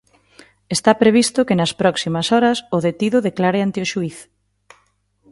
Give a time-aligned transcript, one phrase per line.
[0.75, 4.17] Está previsto que nas próximas horas o detido declare ante o xuíz.